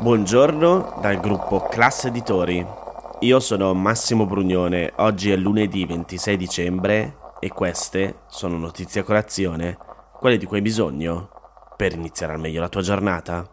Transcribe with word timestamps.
Buongiorno 0.00 0.98
dal 1.02 1.20
gruppo 1.20 1.68
Classe 1.68 2.08
Editori. 2.08 2.64
Io 3.18 3.38
sono 3.38 3.74
Massimo 3.74 4.24
Brugnone, 4.24 4.94
oggi 4.96 5.30
è 5.30 5.36
lunedì 5.36 5.84
26 5.84 6.36
dicembre 6.38 7.16
e 7.38 7.50
queste 7.50 8.20
sono 8.26 8.56
notizie 8.56 9.02
a 9.02 9.04
colazione, 9.04 9.76
quelle 10.18 10.38
di 10.38 10.46
cui 10.46 10.56
hai 10.56 10.62
bisogno 10.62 11.28
per 11.76 11.92
iniziare 11.92 12.32
al 12.32 12.40
meglio 12.40 12.62
la 12.62 12.70
tua 12.70 12.80
giornata. 12.80 13.50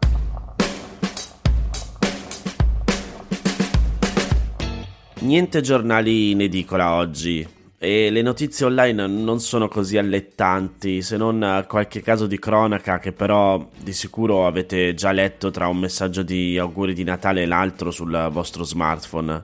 Niente 5.19 5.59
giornali 5.59 6.31
in 6.31 6.39
edicola 6.39 6.93
oggi, 6.93 7.45
e 7.79 8.09
le 8.09 8.23
notizie 8.23 8.65
online 8.65 9.05
non 9.05 9.39
sono 9.39 9.67
così 9.67 9.97
allettanti, 9.97 11.03
se 11.03 11.15
non 11.15 11.63
qualche 11.67 12.01
caso 12.01 12.25
di 12.25 12.39
cronaca 12.39 12.97
che 12.97 13.11
però 13.11 13.69
di 13.77 13.93
sicuro 13.93 14.47
avete 14.47 14.95
già 14.95 15.11
letto 15.11 15.51
tra 15.51 15.67
un 15.67 15.77
messaggio 15.77 16.23
di 16.23 16.57
auguri 16.57 16.93
di 16.93 17.03
Natale 17.03 17.43
e 17.43 17.45
l'altro 17.45 17.91
sul 17.91 18.29
vostro 18.31 18.63
smartphone. 18.63 19.43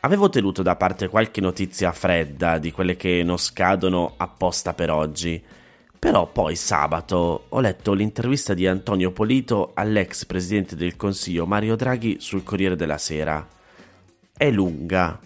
Avevo 0.00 0.28
tenuto 0.28 0.62
da 0.62 0.74
parte 0.74 1.08
qualche 1.08 1.40
notizia 1.40 1.92
fredda 1.92 2.58
di 2.58 2.72
quelle 2.72 2.96
che 2.96 3.22
non 3.24 3.38
scadono 3.38 4.14
apposta 4.16 4.74
per 4.74 4.90
oggi, 4.90 5.42
però 5.96 6.26
poi 6.26 6.56
sabato 6.56 7.46
ho 7.48 7.60
letto 7.60 7.92
l'intervista 7.92 8.52
di 8.52 8.66
Antonio 8.66 9.12
Polito 9.12 9.70
all'ex 9.74 10.26
presidente 10.26 10.74
del 10.74 10.96
Consiglio 10.96 11.46
Mario 11.46 11.76
Draghi 11.76 12.16
sul 12.18 12.42
Corriere 12.42 12.74
della 12.74 12.98
Sera. 12.98 13.46
È 14.36 14.50
lunga, 14.50 15.18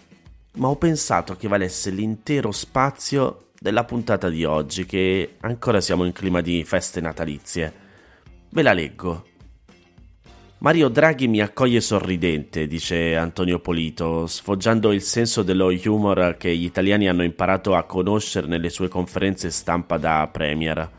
ma 0.53 0.67
ho 0.67 0.75
pensato 0.75 1.35
che 1.35 1.47
valesse 1.47 1.89
l'intero 1.91 2.51
spazio 2.51 3.49
della 3.59 3.83
puntata 3.83 4.29
di 4.29 4.43
oggi, 4.45 4.85
che 4.85 5.35
ancora 5.41 5.81
siamo 5.81 6.05
in 6.05 6.11
clima 6.11 6.41
di 6.41 6.63
feste 6.63 7.01
natalizie. 7.01 7.73
Ve 8.49 8.61
la 8.61 8.73
leggo. 8.73 9.25
Mario 10.59 10.89
Draghi 10.89 11.27
mi 11.27 11.39
accoglie 11.39 11.79
sorridente, 11.79 12.67
dice 12.67 13.15
Antonio 13.15 13.59
Polito, 13.59 14.27
sfoggiando 14.27 14.91
il 14.91 15.01
senso 15.01 15.41
dello 15.41 15.71
humor 15.85 16.35
che 16.37 16.53
gli 16.53 16.65
italiani 16.65 17.07
hanno 17.07 17.23
imparato 17.23 17.75
a 17.75 17.83
conoscere 17.83 18.47
nelle 18.47 18.69
sue 18.69 18.89
conferenze 18.89 19.51
stampa 19.51 19.97
da 19.97 20.27
Premier. 20.29 20.89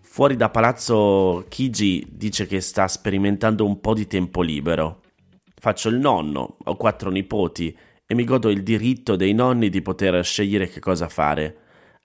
Fuori 0.00 0.36
da 0.36 0.48
palazzo 0.48 1.44
Chigi 1.48 2.06
dice 2.08 2.46
che 2.46 2.60
sta 2.60 2.86
sperimentando 2.86 3.66
un 3.66 3.80
po' 3.80 3.94
di 3.94 4.06
tempo 4.06 4.42
libero. 4.42 5.00
Faccio 5.58 5.88
il 5.88 5.96
nonno, 5.96 6.58
ho 6.62 6.76
quattro 6.76 7.10
nipoti 7.10 7.76
e 8.06 8.14
mi 8.14 8.24
godo 8.24 8.50
il 8.50 8.62
diritto 8.62 9.16
dei 9.16 9.32
nonni 9.32 9.70
di 9.70 9.82
poter 9.82 10.22
scegliere 10.24 10.68
che 10.68 10.80
cosa 10.80 11.08
fare. 11.08 11.56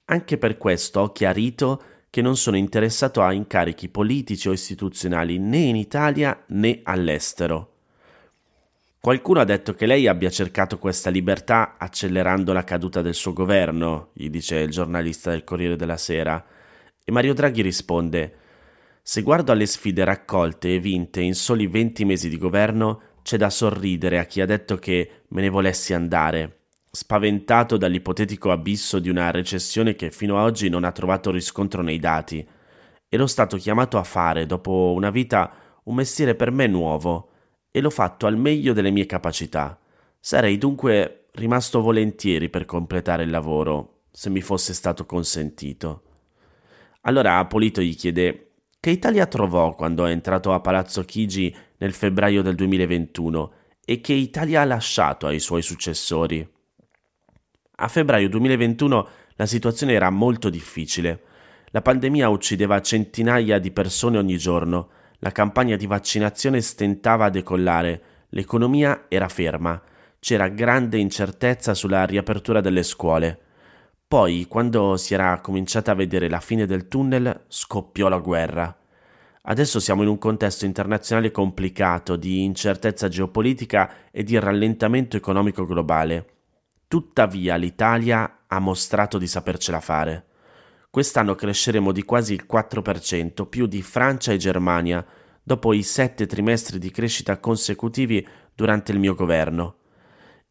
Anche 0.06 0.38
per 0.38 0.58
questo 0.58 1.02
ho 1.02 1.12
chiarito 1.12 1.84
che 2.10 2.22
non 2.22 2.36
sono 2.36 2.58
interessato 2.58 3.22
a 3.22 3.34
incarichi 3.34 3.90
politici 3.90 4.50
o 4.50 4.52
istituzionali 4.52 5.38
né 5.38 5.58
in 5.58 5.76
Italia 5.76 6.44
né 6.48 6.80
all'estero. 6.84 7.74
Qualcuno 9.02 9.40
ha 9.40 9.46
detto 9.46 9.74
che 9.76 9.86
lei 9.86 10.08
abbia 10.08 10.30
cercato 10.30 10.78
questa 10.78 11.10
libertà 11.10 11.76
accelerando 11.78 12.52
la 12.52 12.66
caduta 12.66 13.02
del 13.02 13.14
suo 13.14 13.32
governo, 13.32 14.10
gli 14.14 14.30
dice 14.30 14.58
il 14.58 14.72
giornalista 14.72 15.30
del 15.32 15.46
Corriere 15.46 15.78
della 15.78 15.96
Sera. 15.96 16.44
E 17.06 17.12
Mario 17.12 17.34
Draghi 17.34 17.62
risponde: 17.62 18.36
Se 19.02 19.22
guardo 19.22 19.54
alle 19.54 19.68
sfide 19.68 20.04
raccolte 20.04 20.74
e 20.74 20.80
vinte 20.80 21.22
in 21.22 21.34
soli 21.34 21.68
20 21.68 22.04
mesi 22.04 22.28
di 22.28 22.38
governo, 22.38 23.02
c'è 23.22 23.38
da 23.38 23.50
sorridere 23.50 24.20
a 24.20 24.26
chi 24.26 24.42
ha 24.42 24.46
detto 24.46 24.78
che 24.78 25.24
me 25.30 25.42
ne 25.42 25.50
volessi 25.50 25.94
andare, 25.94 26.68
spaventato 26.92 27.78
dall'ipotetico 27.78 28.52
abisso 28.52 29.00
di 29.00 29.10
una 29.10 29.32
recessione 29.32 29.96
che 29.96 30.12
fino 30.12 30.38
ad 30.38 30.46
oggi 30.46 30.70
non 30.70 30.84
ha 30.84 30.92
trovato 30.92 31.32
riscontro 31.32 31.82
nei 31.82 32.00
dati. 32.00 32.48
Ero 33.08 33.28
stato 33.28 33.58
chiamato 33.58 33.98
a 33.98 34.04
fare, 34.04 34.46
dopo 34.46 34.94
una 34.96 35.10
vita, 35.10 35.52
un 35.84 35.96
mestiere 35.96 36.36
per 36.36 36.52
me 36.52 36.68
nuovo, 36.68 37.32
e 37.72 37.82
l'ho 37.82 37.90
fatto 37.90 38.26
al 38.26 38.38
meglio 38.38 38.74
delle 38.74 38.92
mie 38.92 39.06
capacità. 39.06 39.80
Sarei 40.20 40.58
dunque 40.58 41.28
rimasto 41.34 41.82
volentieri 41.82 42.50
per 42.50 42.66
completare 42.66 43.24
il 43.24 43.30
lavoro, 43.30 44.02
se 44.12 44.30
mi 44.30 44.42
fosse 44.42 44.74
stato 44.74 45.06
consentito. 45.06 46.04
Allora 47.02 47.38
Apolito 47.38 47.82
gli 47.82 47.96
chiede 47.96 48.52
che 48.80 48.90
Italia 48.90 49.26
trovò 49.26 49.76
quando 49.76 50.06
è 50.06 50.12
entrato 50.12 50.54
a 50.54 50.60
Palazzo 50.60 51.04
Chigi 51.04 51.56
nel 51.80 51.94
febbraio 51.94 52.42
del 52.42 52.56
2021 52.56 53.54
e 53.84 54.00
che 54.00 54.14
Italia 54.14 54.62
ha 54.62 54.66
lasciato 54.66 55.28
ai 55.28 55.40
suoi 55.40 55.62
successori. 55.62 56.48
A 57.82 57.88
febbraio 57.88 58.30
2021 58.30 59.08
la 59.36 59.46
situazione 59.46 59.94
era 59.94 60.10
molto 60.10 60.50
difficile. 60.50 61.24
La 61.72 61.82
pandemia 61.82 62.30
uccideva 62.30 62.82
centinaia 62.82 63.58
di 63.60 63.72
persone 63.72 64.18
ogni 64.18 64.38
giorno, 64.38 64.90
la 65.20 65.32
campagna 65.32 65.76
di 65.76 65.86
vaccinazione 65.86 66.62
stentava 66.62 67.26
a 67.26 67.30
decollare, 67.30 68.02
l'economia 68.30 69.06
era 69.08 69.28
ferma, 69.28 69.82
c'era 70.20 70.50
grande 70.50 70.98
incertezza 70.98 71.74
sulla 71.74 72.06
riapertura 72.06 72.62
delle 72.62 72.84
scuole. 72.84 73.40
Poi, 74.08 74.46
quando 74.48 74.98
si 74.98 75.14
era 75.14 75.40
cominciata 75.40 75.92
a 75.92 75.96
vedere 75.96 76.30
la 76.30 76.40
fine 76.40 76.66
del 76.66 76.88
tunnel, 76.88 77.46
scoppiò 77.48 78.08
la 78.08 78.20
guerra. 78.20 78.79
Adesso 79.42 79.80
siamo 79.80 80.02
in 80.02 80.10
un 80.10 80.18
contesto 80.18 80.66
internazionale 80.66 81.32
complicato 81.32 82.18
di 82.18 82.44
incertezza 82.44 83.08
geopolitica 83.08 84.10
e 84.12 84.24
di 84.24 84.38
rallentamento 84.38 85.16
economico 85.16 85.66
globale. 85.66 86.26
Tuttavia 86.88 87.56
l'Italia 87.56 88.44
ha 88.48 88.60
mostrato 88.60 89.18
di 89.18 89.28
sapercela 89.28 89.80
fare. 89.80 90.26
Quest'anno 90.90 91.36
cresceremo 91.36 91.92
di 91.92 92.04
quasi 92.04 92.34
il 92.34 92.46
4%, 92.52 93.48
più 93.48 93.66
di 93.66 93.82
Francia 93.82 94.34
e 94.34 94.38
Germania, 94.38 95.06
dopo 95.42 95.72
i 95.72 95.84
sette 95.84 96.26
trimestri 96.26 96.78
di 96.78 96.92
crescita 96.92 97.40
consecutivi 97.40 98.28
durante 98.54 98.92
il 98.92 99.00
mio 99.00 99.14
governo. 99.14 99.76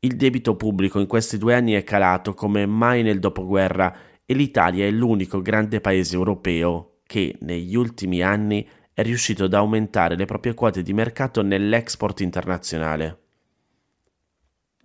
Il 0.01 0.17
debito 0.17 0.57
pubblico 0.57 0.99
in 0.99 1.07
questi 1.07 1.39
due 1.39 1.55
anni 1.55 1.73
è 1.73 1.83
calato 1.83 2.33
come 2.35 2.67
mai 2.67 3.03
nel 3.03 3.19
dopoguerra 3.19 3.95
e 4.25 4.33
l'Italia 4.35 4.87
è 4.87 4.91
l'unico 4.91 5.43
grande 5.43 5.81
paese 5.81 6.15
europeo 6.15 6.99
che 7.05 7.37
negli 7.41 7.75
ultimi 7.75 8.23
anni 8.23 8.69
è 8.99 9.03
riuscito 9.05 9.45
ad 9.45 9.55
aumentare 9.55 10.17
le 10.17 10.25
proprie 10.25 10.55
quote 10.55 10.83
di 10.83 10.93
mercato 10.93 11.41
nell'export 11.41 12.19
internazionale. 12.19 13.19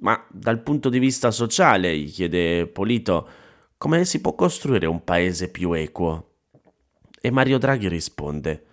Ma 0.02 0.24
dal 0.30 0.62
punto 0.62 0.90
di 0.90 1.00
vista 1.00 1.32
sociale, 1.32 1.98
gli 1.98 2.12
chiede 2.12 2.68
Polito, 2.68 3.28
come 3.76 4.06
si 4.06 4.22
può 4.22 4.36
costruire 4.36 4.86
un 4.86 5.04
paese 5.04 5.50
più 5.50 5.74
equo? 5.74 6.34
E 7.20 7.32
Mario 7.32 7.58
Draghi 7.58 7.88
risponde, 7.88 8.66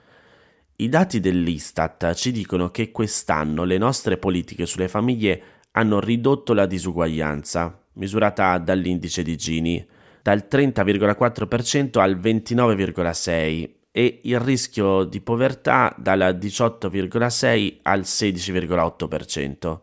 i 0.77 0.91
dati 0.91 1.21
dell'Istat 1.21 2.13
ci 2.13 2.33
dicono 2.33 2.71
che 2.71 2.91
quest'anno 2.91 3.65
le 3.65 3.79
nostre 3.79 4.19
politiche 4.19 4.67
sulle 4.67 4.89
famiglie 4.89 5.43
hanno 5.71 6.01
ridotto 6.01 6.53
la 6.53 6.67
disuguaglianza, 6.67 7.83
misurata 7.95 8.59
dall'indice 8.59 9.23
di 9.23 9.37
Gini, 9.39 9.89
dal 10.21 10.47
30,4% 10.51 11.99
al 11.99 12.19
29,6% 12.19 13.79
e 13.93 14.21
il 14.23 14.39
rischio 14.39 15.05
di 15.05 15.21
povertà 15.21 15.95
dal 15.99 16.39
18,6 16.41 17.79
al 17.83 18.01
16,8%. 18.01 19.81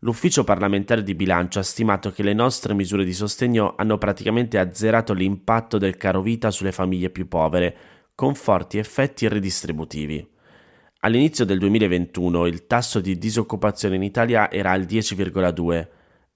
L'ufficio 0.00 0.42
parlamentare 0.42 1.04
di 1.04 1.14
bilancio 1.14 1.60
ha 1.60 1.62
stimato 1.62 2.10
che 2.10 2.24
le 2.24 2.32
nostre 2.32 2.74
misure 2.74 3.04
di 3.04 3.12
sostegno 3.12 3.74
hanno 3.76 3.98
praticamente 3.98 4.58
azzerato 4.58 5.12
l'impatto 5.12 5.78
del 5.78 5.96
caro 5.96 6.20
vita 6.20 6.50
sulle 6.50 6.72
famiglie 6.72 7.10
più 7.10 7.28
povere, 7.28 7.76
con 8.16 8.34
forti 8.34 8.78
effetti 8.78 9.28
redistributivi. 9.28 10.28
All'inizio 11.04 11.44
del 11.44 11.58
2021 11.58 12.46
il 12.46 12.66
tasso 12.66 13.00
di 13.00 13.16
disoccupazione 13.16 13.94
in 13.94 14.02
Italia 14.02 14.50
era 14.50 14.72
al 14.72 14.82
10,2, 14.82 15.88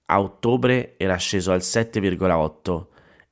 a 0.05 0.21
ottobre 0.21 0.95
era 0.97 1.17
sceso 1.17 1.51
al 1.51 1.59
7,8 1.59 2.85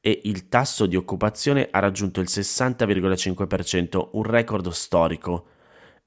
e 0.05 0.21
il 0.25 0.49
tasso 0.49 0.85
di 0.85 0.95
occupazione 0.95 1.67
ha 1.71 1.79
raggiunto 1.79 2.19
il 2.19 2.27
60,5%, 2.29 4.09
un 4.11 4.21
record 4.21 4.69
storico. 4.69 5.47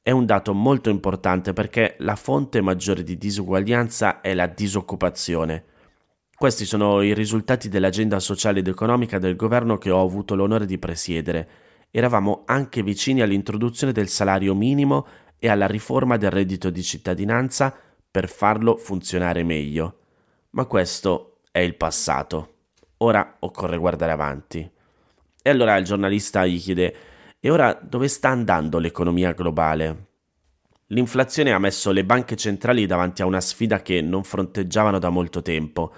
È 0.00 0.12
un 0.12 0.24
dato 0.24 0.54
molto 0.54 0.88
importante 0.88 1.52
perché 1.52 1.96
la 1.98 2.14
fonte 2.14 2.60
maggiore 2.60 3.02
di 3.02 3.18
disuguaglianza 3.18 4.20
è 4.20 4.34
la 4.34 4.46
disoccupazione. 4.46 5.64
Questi 6.32 6.64
sono 6.64 7.02
i 7.02 7.12
risultati 7.12 7.68
dell'agenda 7.68 8.20
sociale 8.20 8.60
ed 8.60 8.68
economica 8.68 9.18
del 9.18 9.34
governo 9.34 9.78
che 9.78 9.90
ho 9.90 10.00
avuto 10.00 10.36
l'onore 10.36 10.64
di 10.64 10.78
presiedere 10.78 11.48
eravamo 11.90 12.42
anche 12.44 12.84
vicini 12.84 13.20
all'introduzione 13.20 13.92
del 13.92 14.08
salario 14.08 14.54
minimo 14.54 15.08
e 15.40 15.48
alla 15.48 15.66
riforma 15.66 16.16
del 16.16 16.30
reddito 16.30 16.70
di 16.70 16.84
cittadinanza 16.84 17.74
per 18.08 18.28
farlo 18.28 18.76
funzionare 18.76 19.42
meglio. 19.42 19.98
Ma 20.50 20.66
questo 20.66 21.38
è 21.50 21.58
il 21.58 21.74
passato. 21.74 22.57
Ora 22.98 23.36
occorre 23.40 23.76
guardare 23.76 24.12
avanti. 24.12 24.70
E 25.40 25.50
allora 25.50 25.76
il 25.76 25.84
giornalista 25.84 26.46
gli 26.46 26.58
chiede: 26.58 26.94
E 27.40 27.50
ora 27.50 27.78
dove 27.80 28.08
sta 28.08 28.28
andando 28.28 28.78
l'economia 28.78 29.32
globale? 29.32 30.06
L'inflazione 30.88 31.52
ha 31.52 31.58
messo 31.58 31.90
le 31.92 32.04
banche 32.04 32.34
centrali 32.34 32.86
davanti 32.86 33.22
a 33.22 33.26
una 33.26 33.40
sfida 33.40 33.82
che 33.82 34.00
non 34.00 34.24
fronteggiavano 34.24 34.98
da 34.98 35.10
molto 35.10 35.42
tempo. 35.42 35.92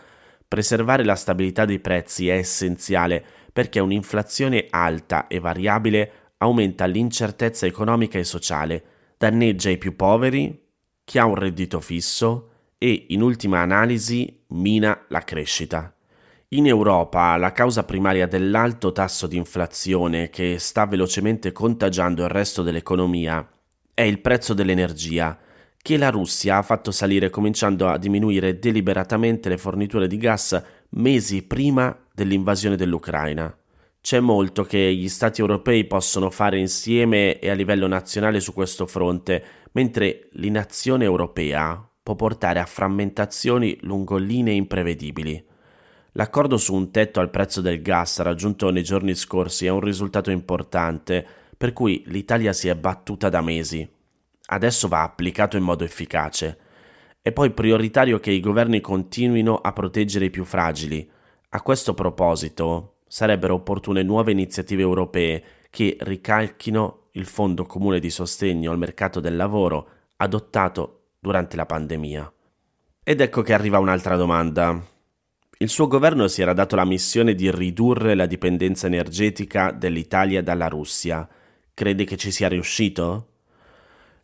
Preservare 0.47 1.05
la 1.05 1.15
stabilità 1.15 1.65
dei 1.65 1.79
prezzi 1.79 2.29
è 2.29 2.35
essenziale 2.35 3.25
perché 3.53 3.79
un'inflazione 3.79 4.67
alta 4.69 5.29
e 5.29 5.39
variabile 5.39 6.13
aumenta 6.39 6.87
l'incertezza 6.87 7.67
economica 7.67 8.19
e 8.19 8.25
sociale, 8.25 8.85
danneggia 9.17 9.71
i 9.71 9.79
più 9.79 9.95
poveri, 9.95 10.69
chi 11.05 11.19
ha 11.19 11.25
un 11.25 11.35
reddito 11.35 11.81
fisso 11.81 12.49
e, 12.79 13.07
in 13.11 13.23
ultima 13.23 13.61
analisi, 13.61 14.45
mina 14.49 15.05
la 15.09 15.21
crescita. 15.21 15.95
In 16.53 16.67
Europa 16.67 17.37
la 17.37 17.53
causa 17.53 17.85
primaria 17.85 18.27
dell'alto 18.27 18.91
tasso 18.91 19.29
di 19.29 19.37
inflazione 19.37 20.31
che 20.31 20.59
sta 20.59 20.85
velocemente 20.85 21.53
contagiando 21.53 22.25
il 22.25 22.29
resto 22.29 22.65
dell'economia 22.65 23.49
è 23.95 24.03
il 24.03 24.19
prezzo 24.19 24.53
dell'energia, 24.53 25.39
che 25.81 25.97
la 25.97 26.11
Russia 26.11 26.57
ha 26.57 26.63
fatto 26.63 26.91
salire 26.91 27.31
cominciando 27.31 27.87
a 27.87 27.99
diminuire 27.99 28.59
deliberatamente 28.59 29.49
le 29.49 29.59
forniture 29.59 30.09
di 30.09 30.17
gas 30.17 30.61
mesi 30.89 31.45
prima 31.45 31.97
dell'invasione 32.13 32.75
dell'Ucraina. 32.75 33.57
C'è 34.01 34.19
molto 34.19 34.65
che 34.65 34.93
gli 34.93 35.09
Stati 35.09 35.41
europei 35.41 35.85
possono 35.85 36.31
fare 36.31 36.59
insieme 36.59 37.39
e 37.39 37.49
a 37.49 37.55
livello 37.55 37.87
nazionale 37.87 38.41
su 38.41 38.53
questo 38.53 38.87
fronte, 38.87 39.45
mentre 39.71 40.29
l'inazione 40.33 41.05
europea 41.05 41.81
può 42.03 42.17
portare 42.17 42.59
a 42.59 42.67
frammentazioni 42.67 43.79
lungo 43.83 44.17
linee 44.17 44.55
imprevedibili. 44.55 45.47
L'accordo 46.13 46.57
su 46.57 46.75
un 46.75 46.91
tetto 46.91 47.21
al 47.21 47.31
prezzo 47.31 47.61
del 47.61 47.83
gas 47.83 48.21
raggiunto 48.21 48.71
nei 48.71 48.83
giorni 48.83 49.15
scorsi 49.15 49.67
è 49.67 49.69
un 49.69 49.81
risultato 49.81 50.31
importante, 50.31 51.27
per 51.57 51.73
cui 51.73 52.03
l'Italia 52.07 52.53
si 52.53 52.69
è 52.69 52.75
battuta 52.75 53.29
da 53.29 53.41
mesi. 53.41 53.89
Adesso 54.47 54.89
va 54.89 55.03
applicato 55.03 55.57
in 55.57 55.63
modo 55.63 55.85
efficace. 55.85 56.59
È 57.23 57.31
poi 57.33 57.51
prioritario 57.53 58.19
che 58.19 58.31
i 58.31 58.41
governi 58.41 58.81
continuino 58.81 59.57
a 59.57 59.73
proteggere 59.73 60.25
i 60.25 60.31
più 60.31 60.45
fragili. 60.45 61.09
A 61.51 61.63
questo 61.63 61.95
proposito, 61.95 62.97
sarebbero 63.07 63.55
opportune 63.55 64.03
nuove 64.03 64.33
iniziative 64.33 64.83
europee 64.83 65.43
che 65.71 65.97
ricalchino 66.01 67.09
il 67.13 67.27
Fondo 67.27 67.65
comune 67.65 68.01
di 68.01 68.11
sostegno 68.11 68.71
al 68.73 68.79
mercato 68.79 69.21
del 69.21 69.37
lavoro 69.37 69.89
adottato 70.17 71.03
durante 71.19 71.57
la 71.57 71.67
pandemia. 71.67 72.33
Ed 73.03 73.21
ecco 73.21 73.43
che 73.43 73.53
arriva 73.53 73.79
un'altra 73.79 74.17
domanda. 74.17 74.83
Il 75.63 75.69
suo 75.69 75.89
governo 75.89 76.27
si 76.27 76.41
era 76.41 76.55
dato 76.55 76.75
la 76.75 76.87
missione 76.87 77.35
di 77.35 77.51
ridurre 77.51 78.15
la 78.15 78.25
dipendenza 78.25 78.87
energetica 78.87 79.73
dell'Italia 79.73 80.43
dalla 80.43 80.69
Russia. 80.69 81.29
Crede 81.75 82.05
che 82.05 82.17
ci 82.17 82.31
sia 82.31 82.49
riuscito? 82.49 83.27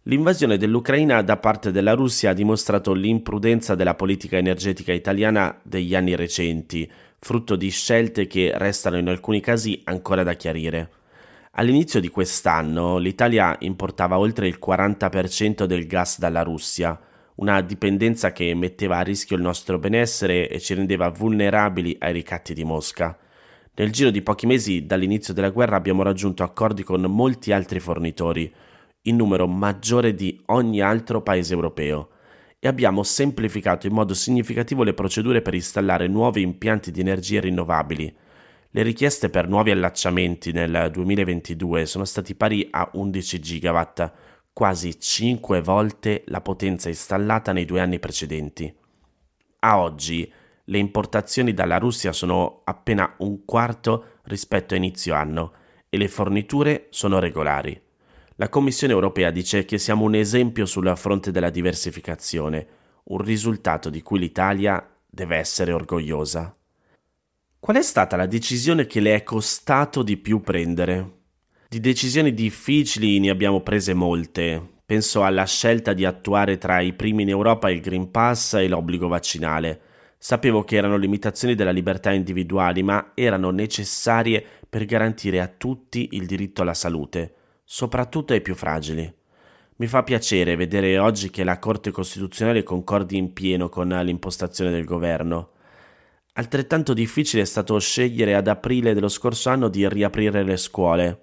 L'invasione 0.05 0.57
dell'Ucraina 0.57 1.21
da 1.21 1.37
parte 1.37 1.73
della 1.73 1.93
Russia 1.93 2.31
ha 2.31 2.33
dimostrato 2.33 2.95
l'imprudenza 2.95 3.75
della 3.75 3.95
politica 3.95 4.39
energetica 4.39 4.95
italiana 4.95 5.61
degli 5.63 5.95
anni 5.95 6.17
recenti, 6.17 6.91
frutto 7.19 7.55
di 7.55 7.69
scelte 7.69 8.27
che 8.27 8.53
restano 8.55 8.97
in 8.97 9.07
alcuni 9.07 9.43
casi 9.43 9.83
ancora 9.85 10.23
da 10.23 10.33
chiarire. 10.33 10.91
All'inizio 11.51 12.01
di 12.01 12.09
quest'anno 12.09 12.97
l'Italia 12.97 13.55
importava 13.61 14.19
oltre 14.19 14.49
il 14.49 14.59
40% 14.59 15.65
del 15.65 15.87
gas 15.87 16.19
dalla 16.19 16.43
Russia, 16.43 16.99
una 17.37 17.61
dipendenza 17.61 18.33
che 18.33 18.55
metteva 18.55 18.99
a 18.99 19.03
rischio 19.03 19.37
il 19.37 19.43
nostro 19.43 19.79
benessere 19.79 20.49
e 20.49 20.59
ci 20.59 20.75
rendeva 20.75 21.11
vulnerabili 21.11 21.97
ai 21.99 22.13
ricatti 22.13 22.55
di 22.55 22.65
Mosca. 22.65 23.19
Nel 23.75 23.93
giro 23.93 24.11
di 24.11 24.23
pochi 24.23 24.47
mesi 24.47 24.87
dall'inizio 24.87 25.35
della 25.35 25.51
guerra 25.51 25.77
abbiamo 25.77 26.03
raggiunto 26.03 26.43
accordi 26.43 26.83
con 26.83 27.03
molti 27.03 27.53
altri 27.53 27.79
fornitori, 27.79 28.51
in 29.03 29.17
numero 29.17 29.47
maggiore 29.47 30.15
di 30.15 30.41
ogni 30.47 30.81
altro 30.81 31.21
paese 31.21 31.53
europeo, 31.53 32.09
e 32.59 32.69
abbiamo 32.69 33.03
semplificato 33.03 33.87
in 33.87 33.93
modo 33.93 34.15
significativo 34.15 34.83
le 34.83 34.95
procedure 34.95 35.43
per 35.43 35.53
installare 35.53 36.07
nuovi 36.07 36.41
impianti 36.41 36.91
di 36.91 37.01
energie 37.01 37.41
rinnovabili. 37.41 38.17
Le 38.71 38.83
richieste 38.83 39.29
per 39.29 39.47
nuovi 39.47 39.71
allacciamenti 39.71 40.53
nel 40.53 40.89
2022 40.91 41.85
sono 41.85 42.05
stati 42.07 42.35
pari 42.35 42.67
a 42.71 42.89
11 42.95 43.41
gigawatt, 43.41 44.13
quasi 44.57 44.99
5 44.99 45.61
volte 45.61 46.23
la 46.29 46.41
potenza 46.41 46.89
installata 46.89 47.53
nei 47.53 47.67
due 47.67 47.83
anni 47.83 47.99
precedenti. 47.99 48.75
A 49.59 49.79
oggi 49.79 50.33
le 50.65 50.79
importazioni 50.79 51.53
dalla 51.53 51.77
Russia 51.77 52.11
sono 52.11 52.63
appena 52.65 53.17
un 53.19 53.45
quarto 53.45 54.21
rispetto 54.23 54.73
a 54.73 54.79
inizio 54.79 55.15
anno 55.15 55.53
e 55.91 55.99
le 55.99 56.09
forniture 56.09 56.87
sono 56.89 57.19
regolari. 57.19 57.79
La 58.37 58.49
Commissione 58.49 58.95
europea 58.95 59.31
dice 59.31 59.67
che 59.67 59.77
siamo 59.77 60.05
un 60.05 60.15
esempio 60.15 60.65
sul 60.65 60.91
fronte 60.97 61.31
della 61.31 61.51
diversificazione, 61.51 62.67
un 63.05 63.19
risultato 63.19 63.91
di 63.91 64.01
cui 64.01 64.19
l'Italia 64.21 64.91
deve 65.07 65.37
essere 65.37 65.73
orgogliosa. 65.73 66.57
Qual 67.61 67.77
è 67.77 67.83
stata 67.83 68.17
la 68.17 68.25
decisione 68.25 68.87
che 68.87 69.01
le 69.01 69.17
è 69.17 69.23
costato 69.23 70.03
di 70.03 70.17
più 70.17 70.41
prendere? 70.41 71.16
Di 71.69 71.81
decisioni 71.81 72.33
difficili 72.33 73.19
ne 73.19 73.29
abbiamo 73.29 73.61
prese 73.61 73.93
molte. 73.93 74.75
Penso 74.87 75.25
alla 75.25 75.45
scelta 75.47 75.95
di 75.95 76.05
attuare 76.05 76.59
tra 76.59 76.79
i 76.79 76.93
primi 76.93 77.25
in 77.25 77.29
Europa 77.29 77.69
il 77.73 77.81
Green 77.81 78.13
Pass 78.13 78.55
e 78.55 78.69
l'obbligo 78.69 79.09
vaccinale. 79.09 79.81
Sapevo 80.17 80.63
che 80.63 80.77
erano 80.77 80.97
limitazioni 80.97 81.57
della 81.57 81.73
libertà 81.73 82.13
individuali, 82.13 82.85
ma 82.85 83.11
erano 83.15 83.51
necessarie 83.51 84.45
per 84.69 84.85
garantire 84.85 85.41
a 85.41 85.49
tutti 85.49 86.11
il 86.13 86.27
diritto 86.27 86.63
alla 86.63 86.73
salute, 86.73 87.35
soprattutto 87.65 88.33
ai 88.33 88.43
più 88.43 88.55
fragili. 88.55 89.13
Mi 89.79 89.89
fa 89.89 90.05
piacere 90.05 90.55
vedere 90.55 90.99
oggi 90.99 91.31
che 91.31 91.43
la 91.43 91.59
Corte 91.59 91.91
Costituzionale 91.91 92.63
concordi 92.63 93.17
in 93.17 93.33
pieno 93.33 93.69
con 93.69 93.89
l'impostazione 93.89 94.71
del 94.71 94.85
governo. 94.85 95.51
Altrettanto 96.35 96.95
difficile 96.95 97.43
è 97.43 97.47
stato 97.47 97.77
scegliere 97.81 98.37
ad 98.37 98.47
aprile 98.47 98.95
dello 98.95 99.09
scorso 99.09 99.49
anno 99.49 99.67
di 99.67 99.89
riaprire 99.89 100.45
le 100.45 100.57
scuole. 100.57 101.23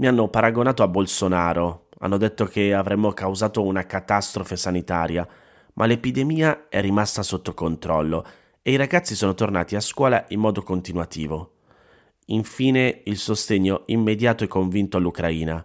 Mi 0.00 0.06
hanno 0.06 0.28
paragonato 0.28 0.82
a 0.82 0.88
Bolsonaro, 0.88 1.88
hanno 1.98 2.16
detto 2.16 2.46
che 2.46 2.72
avremmo 2.72 3.12
causato 3.12 3.62
una 3.62 3.84
catastrofe 3.84 4.56
sanitaria, 4.56 5.28
ma 5.74 5.84
l'epidemia 5.84 6.70
è 6.70 6.80
rimasta 6.80 7.22
sotto 7.22 7.52
controllo 7.52 8.24
e 8.62 8.72
i 8.72 8.76
ragazzi 8.76 9.14
sono 9.14 9.34
tornati 9.34 9.76
a 9.76 9.80
scuola 9.80 10.24
in 10.28 10.40
modo 10.40 10.62
continuativo. 10.62 11.56
Infine 12.28 13.02
il 13.04 13.18
sostegno 13.18 13.82
immediato 13.86 14.42
e 14.42 14.46
convinto 14.46 14.96
all'Ucraina. 14.96 15.62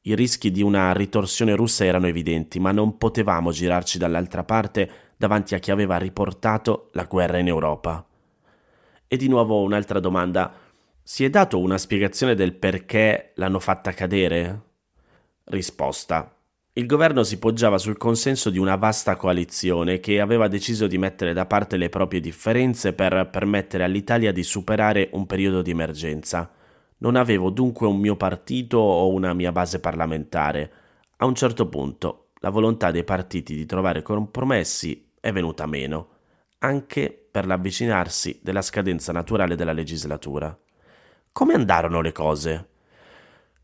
I 0.00 0.14
rischi 0.14 0.50
di 0.50 0.62
una 0.62 0.90
ritorsione 0.94 1.54
russa 1.54 1.84
erano 1.84 2.06
evidenti, 2.06 2.58
ma 2.58 2.72
non 2.72 2.96
potevamo 2.96 3.50
girarci 3.50 3.98
dall'altra 3.98 4.44
parte 4.44 4.90
davanti 5.14 5.54
a 5.54 5.58
chi 5.58 5.70
aveva 5.70 5.98
riportato 5.98 6.88
la 6.92 7.04
guerra 7.04 7.36
in 7.36 7.48
Europa. 7.48 8.02
E 9.06 9.16
di 9.18 9.28
nuovo 9.28 9.60
un'altra 9.60 10.00
domanda. 10.00 10.63
Si 11.06 11.22
è 11.22 11.28
dato 11.28 11.60
una 11.60 11.76
spiegazione 11.76 12.34
del 12.34 12.54
perché 12.54 13.32
l'hanno 13.34 13.60
fatta 13.60 13.92
cadere? 13.92 14.62
Risposta. 15.44 16.34
Il 16.72 16.86
governo 16.86 17.24
si 17.24 17.38
poggiava 17.38 17.76
sul 17.76 17.98
consenso 17.98 18.48
di 18.48 18.56
una 18.56 18.76
vasta 18.76 19.14
coalizione 19.14 20.00
che 20.00 20.18
aveva 20.18 20.48
deciso 20.48 20.86
di 20.86 20.96
mettere 20.96 21.34
da 21.34 21.44
parte 21.44 21.76
le 21.76 21.90
proprie 21.90 22.20
differenze 22.20 22.94
per 22.94 23.28
permettere 23.30 23.84
all'Italia 23.84 24.32
di 24.32 24.42
superare 24.42 25.10
un 25.12 25.26
periodo 25.26 25.60
di 25.60 25.72
emergenza. 25.72 26.50
Non 26.98 27.16
avevo 27.16 27.50
dunque 27.50 27.86
un 27.86 27.98
mio 27.98 28.16
partito 28.16 28.78
o 28.78 29.12
una 29.12 29.34
mia 29.34 29.52
base 29.52 29.80
parlamentare. 29.80 30.72
A 31.18 31.26
un 31.26 31.34
certo 31.34 31.68
punto 31.68 32.30
la 32.40 32.48
volontà 32.48 32.90
dei 32.90 33.04
partiti 33.04 33.54
di 33.54 33.66
trovare 33.66 34.00
compromessi 34.00 35.12
è 35.20 35.30
venuta 35.32 35.66
meno, 35.66 36.08
anche 36.60 37.28
per 37.30 37.44
l'avvicinarsi 37.44 38.40
della 38.42 38.62
scadenza 38.62 39.12
naturale 39.12 39.54
della 39.54 39.74
legislatura. 39.74 40.58
Come 41.36 41.54
andarono 41.54 42.00
le 42.00 42.12
cose? 42.12 42.68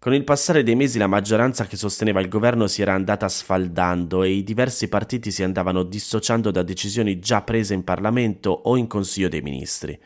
Con 0.00 0.12
il 0.12 0.24
passare 0.24 0.64
dei 0.64 0.74
mesi 0.74 0.98
la 0.98 1.06
maggioranza 1.06 1.66
che 1.66 1.76
sosteneva 1.76 2.20
il 2.20 2.26
governo 2.26 2.66
si 2.66 2.82
era 2.82 2.94
andata 2.94 3.28
sfaldando 3.28 4.24
e 4.24 4.30
i 4.30 4.42
diversi 4.42 4.88
partiti 4.88 5.30
si 5.30 5.44
andavano 5.44 5.84
dissociando 5.84 6.50
da 6.50 6.64
decisioni 6.64 7.20
già 7.20 7.42
prese 7.42 7.74
in 7.74 7.84
Parlamento 7.84 8.50
o 8.50 8.76
in 8.76 8.88
Consiglio 8.88 9.28
dei 9.28 9.40
Ministri. 9.40 9.96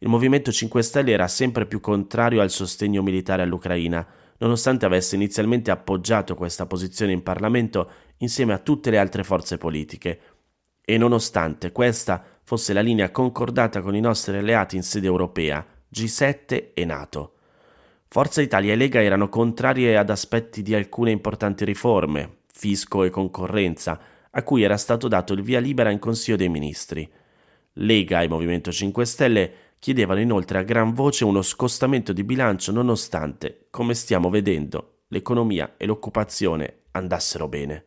Il 0.00 0.08
Movimento 0.08 0.50
5 0.50 0.82
Stelle 0.82 1.12
era 1.12 1.28
sempre 1.28 1.66
più 1.66 1.78
contrario 1.78 2.40
al 2.40 2.50
sostegno 2.50 3.02
militare 3.02 3.42
all'Ucraina, 3.42 4.04
nonostante 4.38 4.84
avesse 4.84 5.14
inizialmente 5.14 5.70
appoggiato 5.70 6.34
questa 6.34 6.66
posizione 6.66 7.12
in 7.12 7.22
Parlamento 7.22 7.88
insieme 8.16 8.52
a 8.52 8.58
tutte 8.58 8.90
le 8.90 8.98
altre 8.98 9.22
forze 9.22 9.58
politiche. 9.58 10.20
E 10.84 10.98
nonostante 10.98 11.70
questa 11.70 12.20
fosse 12.42 12.72
la 12.72 12.80
linea 12.80 13.12
concordata 13.12 13.80
con 13.80 13.94
i 13.94 14.00
nostri 14.00 14.36
alleati 14.36 14.74
in 14.74 14.82
sede 14.82 15.06
europea, 15.06 15.64
G7 15.92 16.70
e 16.74 16.84
NATO. 16.84 17.34
Forza 18.08 18.40
Italia 18.40 18.72
e 18.72 18.76
Lega 18.76 19.02
erano 19.02 19.28
contrarie 19.28 19.96
ad 19.96 20.10
aspetti 20.10 20.62
di 20.62 20.74
alcune 20.74 21.10
importanti 21.10 21.64
riforme, 21.64 22.38
fisco 22.52 23.04
e 23.04 23.10
concorrenza, 23.10 24.00
a 24.30 24.42
cui 24.42 24.62
era 24.62 24.76
stato 24.76 25.08
dato 25.08 25.32
il 25.34 25.42
via 25.42 25.60
libera 25.60 25.90
in 25.90 25.98
Consiglio 25.98 26.36
dei 26.36 26.48
Ministri. 26.48 27.10
Lega 27.74 28.22
e 28.22 28.28
Movimento 28.28 28.72
5 28.72 29.04
Stelle 29.04 29.52
chiedevano 29.78 30.20
inoltre 30.20 30.58
a 30.58 30.62
gran 30.62 30.94
voce 30.94 31.24
uno 31.24 31.42
scostamento 31.42 32.12
di 32.12 32.24
bilancio 32.24 32.72
nonostante, 32.72 33.66
come 33.70 33.94
stiamo 33.94 34.30
vedendo, 34.30 35.00
l'economia 35.08 35.74
e 35.76 35.86
l'occupazione 35.86 36.82
andassero 36.92 37.48
bene. 37.48 37.84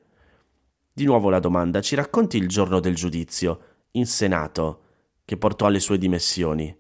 Di 0.92 1.06
nuovo 1.06 1.30
la 1.30 1.40
domanda, 1.40 1.82
ci 1.82 1.96
racconti 1.96 2.38
il 2.38 2.48
giorno 2.48 2.80
del 2.80 2.96
giudizio, 2.96 3.60
in 3.92 4.06
Senato, 4.06 4.82
che 5.24 5.38
portò 5.38 5.66
alle 5.66 5.80
sue 5.80 5.98
dimissioni? 5.98 6.76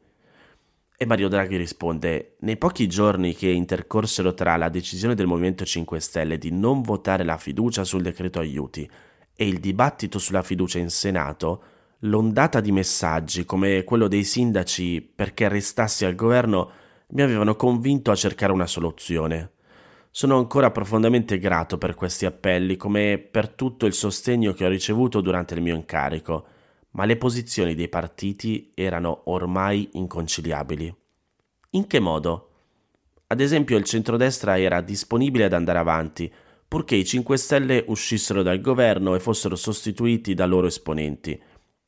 E 0.97 1.05
Mario 1.05 1.27
Draghi 1.27 1.57
risponde: 1.57 2.35
Nei 2.39 2.55
pochi 2.55 2.87
giorni 2.87 3.35
che 3.35 3.49
intercorsero 3.49 4.33
tra 4.33 4.55
la 4.55 4.69
decisione 4.69 5.13
del 5.13 5.27
Movimento 5.27 5.65
5 5.65 5.99
Stelle 5.99 6.37
di 6.37 6.51
non 6.51 6.81
votare 6.81 7.25
la 7.25 7.37
fiducia 7.37 7.83
sul 7.83 8.01
decreto 8.01 8.39
aiuti 8.39 8.89
e 9.35 9.45
il 9.45 9.59
dibattito 9.59 10.19
sulla 10.19 10.41
fiducia 10.41 10.79
in 10.79 10.89
Senato, 10.89 11.63
l'ondata 11.99 12.61
di 12.61 12.71
messaggi 12.71 13.43
come 13.43 13.83
quello 13.83 14.07
dei 14.07 14.23
sindaci 14.23 15.01
perché 15.01 15.49
restassi 15.49 16.05
al 16.05 16.15
governo 16.15 16.71
mi 17.07 17.21
avevano 17.21 17.57
convinto 17.57 18.11
a 18.11 18.15
cercare 18.15 18.53
una 18.53 18.67
soluzione. 18.67 19.51
Sono 20.11 20.37
ancora 20.37 20.71
profondamente 20.71 21.37
grato 21.39 21.77
per 21.77 21.93
questi 21.93 22.25
appelli, 22.25 22.77
come 22.77 23.17
per 23.17 23.49
tutto 23.49 23.85
il 23.85 23.93
sostegno 23.93 24.53
che 24.53 24.63
ho 24.63 24.69
ricevuto 24.69 25.19
durante 25.19 25.55
il 25.55 25.61
mio 25.61 25.75
incarico, 25.75 26.47
ma 26.95 27.05
le 27.05 27.17
posizioni 27.17 27.75
dei 27.75 27.89
partiti 27.89 28.71
erano 28.73 29.23
ormai 29.25 29.89
inconciliabili. 29.93 30.93
In 31.71 31.87
che 31.87 31.99
modo? 31.99 32.49
Ad 33.27 33.41
esempio 33.41 33.77
il 33.77 33.83
centrodestra 33.83 34.57
era 34.59 34.79
disponibile 34.79 35.45
ad 35.45 35.53
andare 35.53 35.79
avanti, 35.79 36.31
purché 36.67 36.95
i 36.95 37.05
5 37.05 37.37
Stelle 37.37 37.83
uscissero 37.87 38.43
dal 38.43 38.61
governo 38.61 39.13
e 39.13 39.19
fossero 39.19 39.57
sostituiti 39.57 40.33
da 40.33 40.45
loro 40.45 40.67
esponenti. 40.67 41.39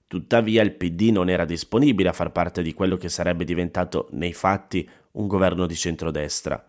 Tuttavia 0.05 0.61
il 0.61 0.73
PD 0.73 1.09
non 1.11 1.29
era 1.29 1.45
disponibile 1.45 2.09
a 2.09 2.13
far 2.13 2.31
parte 2.31 2.61
di 2.61 2.73
quello 2.73 2.97
che 2.97 3.09
sarebbe 3.09 3.45
diventato 3.45 4.07
nei 4.11 4.33
fatti 4.33 4.87
un 5.11 5.27
governo 5.27 5.65
di 5.67 5.75
centrodestra. 5.75 6.65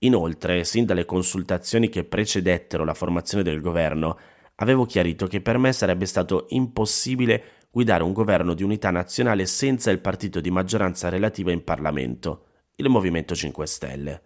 Inoltre, 0.00 0.64
sin 0.64 0.86
dalle 0.86 1.04
consultazioni 1.04 1.88
che 1.88 2.04
precedettero 2.04 2.84
la 2.84 2.94
formazione 2.94 3.44
del 3.44 3.60
governo, 3.60 4.18
avevo 4.56 4.86
chiarito 4.86 5.26
che 5.26 5.40
per 5.40 5.58
me 5.58 5.72
sarebbe 5.72 6.06
stato 6.06 6.46
impossibile 6.50 7.55
guidare 7.76 8.04
un 8.04 8.14
governo 8.14 8.54
di 8.54 8.62
unità 8.62 8.90
nazionale 8.90 9.44
senza 9.44 9.90
il 9.90 9.98
partito 9.98 10.40
di 10.40 10.50
maggioranza 10.50 11.10
relativa 11.10 11.52
in 11.52 11.62
Parlamento, 11.62 12.46
il 12.76 12.88
Movimento 12.88 13.34
5 13.34 13.66
Stelle. 13.66 14.22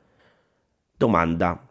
Domanda. 0.97 1.69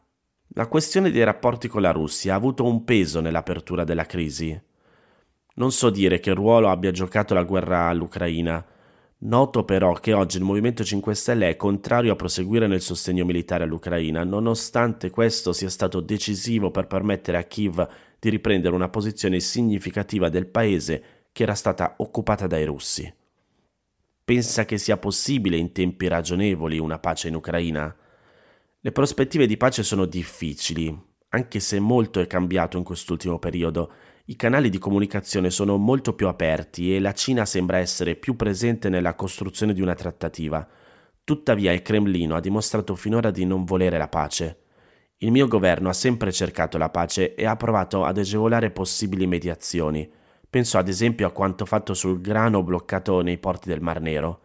La 0.56 0.68
questione 0.68 1.10
dei 1.10 1.24
rapporti 1.24 1.70
con 1.70 1.82
la 1.82 1.92
Russia 1.92 2.34
ha 2.34 2.36
avuto 2.36 2.66
un 2.66 2.84
peso 2.84 3.22
nell'apertura 3.22 3.86
della 3.86 4.06
crisi? 4.06 4.62
Non 5.54 5.72
so 5.72 5.90
dire 5.90 6.20
che 6.20 6.34
ruolo 6.34 6.68
abbia 6.68 6.92
giocato 6.92 7.34
la 7.34 7.44
guerra 7.44 7.88
all'Ucraina, 7.88 8.62
Noto 9.22 9.64
però 9.64 9.94
che 9.94 10.12
oggi 10.12 10.36
il 10.36 10.44
Movimento 10.44 10.84
5 10.84 11.14
Stelle 11.14 11.50
è 11.50 11.56
contrario 11.56 12.12
a 12.12 12.18
proseguire 12.18 12.68
nel 12.68 12.82
sostegno 12.82 13.24
militare 13.24 13.64
all'Ucraina, 13.64 14.26
nonostante 14.26 15.10
questo 15.10 15.54
sia 15.54 15.70
stato 15.70 16.02
decisivo 16.02 16.72
per 16.72 16.88
permettere 16.88 17.38
a 17.38 17.44
Kiev 17.44 17.88
di 18.20 18.30
riprendere 18.30 18.76
una 18.76 18.90
posizione 18.90 19.40
significativa 19.40 20.28
del 20.28 20.48
paese 20.48 21.19
che 21.32 21.44
era 21.44 21.56
stata 21.56 21.96
occupata 21.98 22.48
dai 22.48 22.66
russi. 22.66 23.14
Pensa 24.24 24.66
che 24.66 24.78
sia 24.78 24.98
possibile 24.98 25.58
in 25.58 25.72
tempi 25.72 26.08
ragionevoli 26.08 26.78
una 26.78 27.00
pace 27.00 27.30
in 27.30 27.36
Ucraina? 27.36 27.96
Le 28.80 28.92
prospettive 28.92 29.48
di 29.48 29.58
pace 29.58 29.84
sono 29.84 30.06
difficili, 30.06 30.96
anche 31.30 31.60
se 31.60 31.80
molto 31.80 32.20
è 32.20 32.28
cambiato 32.28 32.78
in 32.78 32.84
quest'ultimo 32.84 33.40
periodo 33.40 33.92
i 34.30 34.36
canali 34.36 34.70
di 34.70 34.78
comunicazione 34.78 35.50
sono 35.50 35.78
molto 35.78 36.14
più 36.14 36.28
aperti 36.28 36.96
e 36.96 37.00
la 37.00 37.14
Cina 37.14 37.46
sembra 37.46 37.80
essere 37.80 38.16
più 38.16 38.36
presente 38.36 38.88
nella 38.88 39.16
costruzione 39.16 39.74
di 39.74 39.82
una 39.82 39.96
trattativa. 39.96 40.68
Tuttavia 41.24 41.72
il 41.72 41.82
Cremlino 41.82 42.36
ha 42.36 42.40
dimostrato 42.40 42.96
finora 42.96 43.32
di 43.32 43.44
non 43.46 43.66
volere 43.66 43.98
la 43.98 44.08
pace. 44.08 44.66
Il 45.18 45.32
mio 45.32 45.48
governo 45.48 45.90
ha 45.90 45.94
sempre 45.94 46.32
cercato 46.32 46.78
la 46.78 46.92
pace 46.92 47.34
e 47.34 47.48
ha 47.48 47.56
provato 47.56 48.06
ad 48.06 48.20
agevolare 48.20 48.70
possibili 48.70 49.26
mediazioni. 49.26 50.08
Penso 50.50 50.78
ad 50.80 50.88
esempio 50.88 51.28
a 51.28 51.32
quanto 51.32 51.66
fatto 51.66 51.94
sul 51.94 52.22
grano 52.22 52.64
bloccato 52.64 53.22
nei 53.22 53.38
porti 53.38 53.70
del 53.70 53.82
Mar 53.82 54.02
Nero. 54.02 54.42